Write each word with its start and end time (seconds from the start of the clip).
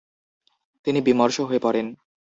তিনি 0.87 0.99
বিমর্ষ 1.01 1.37
হয়ে 1.41 1.63
পড়েন। 1.65 1.87